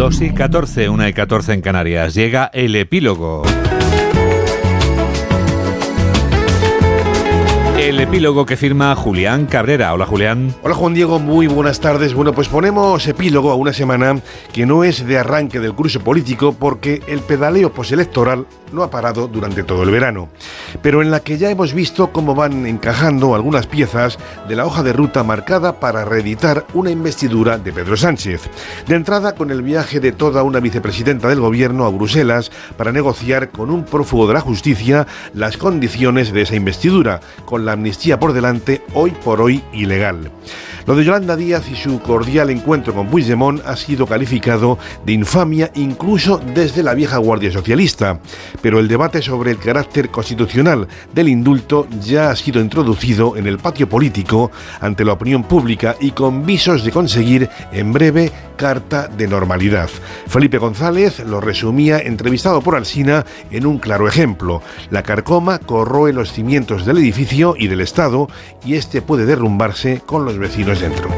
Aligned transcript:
2 0.00 0.22
y 0.22 0.30
14, 0.30 0.88
1 0.88 1.08
y 1.08 1.12
14 1.12 1.52
en 1.52 1.60
Canarias. 1.60 2.14
Llega 2.14 2.50
el 2.54 2.74
epílogo. 2.74 3.42
El 7.90 7.98
epílogo 7.98 8.46
que 8.46 8.56
firma 8.56 8.94
Julián 8.94 9.46
Cabrera. 9.46 9.92
Hola 9.92 10.06
Julián. 10.06 10.54
Hola 10.62 10.76
Juan 10.76 10.94
Diego, 10.94 11.18
muy 11.18 11.48
buenas 11.48 11.80
tardes. 11.80 12.14
Bueno, 12.14 12.32
pues 12.32 12.46
ponemos 12.46 13.04
epílogo 13.08 13.50
a 13.50 13.56
una 13.56 13.72
semana 13.72 14.20
que 14.52 14.64
no 14.64 14.84
es 14.84 15.04
de 15.04 15.18
arranque 15.18 15.58
del 15.58 15.74
curso 15.74 15.98
político 15.98 16.52
porque 16.52 17.02
el 17.08 17.18
pedaleo 17.18 17.72
postelectoral 17.72 18.46
no 18.72 18.84
ha 18.84 18.90
parado 18.90 19.26
durante 19.26 19.64
todo 19.64 19.82
el 19.82 19.90
verano, 19.90 20.28
pero 20.82 21.02
en 21.02 21.10
la 21.10 21.20
que 21.20 21.38
ya 21.38 21.50
hemos 21.50 21.72
visto 21.72 22.12
cómo 22.12 22.36
van 22.36 22.66
encajando 22.66 23.34
algunas 23.34 23.66
piezas 23.66 24.18
de 24.48 24.54
la 24.56 24.66
hoja 24.66 24.84
de 24.84 24.92
ruta 24.92 25.24
marcada 25.24 25.80
para 25.80 26.04
reeditar 26.04 26.66
una 26.74 26.92
investidura 26.92 27.58
de 27.58 27.72
Pedro 27.72 27.96
Sánchez. 27.96 28.42
De 28.86 28.94
entrada 28.94 29.34
con 29.34 29.50
el 29.50 29.62
viaje 29.62 29.98
de 29.98 30.12
toda 30.12 30.42
una 30.42 30.60
vicepresidenta 30.60 31.28
del 31.28 31.40
gobierno 31.40 31.84
a 31.84 31.90
Bruselas 31.90 32.52
para 32.76 32.92
negociar 32.92 33.50
con 33.50 33.70
un 33.70 33.84
prófugo 33.84 34.28
de 34.28 34.34
la 34.34 34.40
justicia 34.40 35.06
las 35.34 35.56
condiciones 35.56 36.32
de 36.32 36.42
esa 36.42 36.54
investidura, 36.54 37.20
con 37.44 37.64
la 37.64 37.76
amnistía 37.80 38.20
por 38.20 38.34
delante, 38.34 38.82
hoy 38.92 39.10
por 39.10 39.40
hoy 39.40 39.62
ilegal. 39.72 40.30
Lo 40.86 40.96
de 40.96 41.04
Yolanda 41.04 41.36
Díaz 41.36 41.70
y 41.70 41.76
su 41.76 42.00
cordial 42.00 42.50
encuentro 42.50 42.94
con 42.94 43.08
Puigdemont 43.08 43.64
ha 43.64 43.76
sido 43.76 44.06
calificado 44.06 44.78
de 45.04 45.12
infamia 45.12 45.70
incluso 45.74 46.40
desde 46.54 46.82
la 46.82 46.94
vieja 46.94 47.18
Guardia 47.18 47.52
Socialista, 47.52 48.18
pero 48.60 48.78
el 48.78 48.88
debate 48.88 49.22
sobre 49.22 49.50
el 49.50 49.58
carácter 49.58 50.10
constitucional 50.10 50.88
del 51.14 51.28
indulto 51.28 51.86
ya 52.00 52.30
ha 52.30 52.36
sido 52.36 52.60
introducido 52.60 53.36
en 53.36 53.46
el 53.46 53.58
patio 53.58 53.88
político 53.88 54.50
ante 54.80 55.04
la 55.04 55.12
opinión 55.12 55.44
pública 55.44 55.96
y 56.00 56.10
con 56.10 56.44
visos 56.44 56.82
de 56.82 56.90
conseguir 56.90 57.48
en 57.72 57.92
breve 57.92 58.32
carta 58.56 59.08
de 59.08 59.26
normalidad. 59.26 59.88
Felipe 60.26 60.58
González 60.58 61.20
lo 61.20 61.40
resumía 61.40 61.98
entrevistado 61.98 62.60
por 62.60 62.76
Alsina 62.76 63.24
en 63.50 63.64
un 63.64 63.78
claro 63.78 64.06
ejemplo. 64.06 64.60
La 64.90 65.02
carcoma 65.02 65.58
corroe 65.58 66.12
los 66.12 66.32
cimientos 66.32 66.84
del 66.84 66.98
edificio 66.98 67.54
y 67.56 67.68
del 67.70 67.80
Estado 67.80 68.28
y 68.64 68.74
este 68.74 69.00
puede 69.00 69.24
derrumbarse 69.24 70.02
con 70.04 70.26
los 70.26 70.36
vecinos 70.36 70.80
dentro. 70.80 71.08